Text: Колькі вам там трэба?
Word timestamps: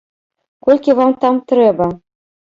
Колькі 0.67 0.95
вам 1.01 1.11
там 1.27 1.39
трэба? 1.53 1.91